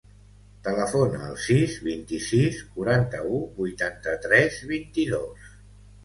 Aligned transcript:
Telefona 0.67 1.17
al 1.25 1.35
sis, 1.47 1.73
vint-i-sis, 1.87 2.57
quaranta-u, 2.77 3.41
vuitanta-tres, 3.59 4.57
vint-i-dos. 4.73 5.53